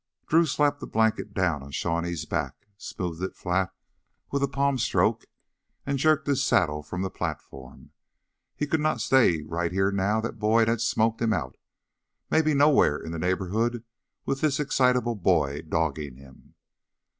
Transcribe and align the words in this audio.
Drew 0.25 0.47
slapped 0.47 0.79
the 0.79 0.87
blanket 0.87 1.31
down 1.31 1.61
on 1.61 1.69
Shawnee's 1.69 2.25
back, 2.25 2.65
smoothed 2.75 3.21
it 3.21 3.35
flat 3.35 3.71
with 4.31 4.41
a 4.41 4.47
palm 4.47 4.79
stroke, 4.79 5.25
and 5.85 5.99
jerked 5.99 6.25
his 6.25 6.43
saddle 6.43 6.81
from 6.81 7.03
the 7.03 7.11
platform. 7.11 7.91
He 8.55 8.65
could 8.65 8.79
not 8.79 8.99
stay 8.99 9.43
right 9.43 9.71
here 9.71 9.91
now 9.91 10.19
that 10.19 10.39
Boyd 10.39 10.69
had 10.69 10.81
smoked 10.81 11.21
him 11.21 11.33
out 11.33 11.55
maybe 12.31 12.55
nowhere 12.55 12.97
in 12.97 13.11
the 13.11 13.19
neighborhood 13.19 13.83
with 14.25 14.41
this 14.41 14.59
excitable 14.59 15.13
boy 15.13 15.61
dogging 15.61 16.15
him. 16.15 16.55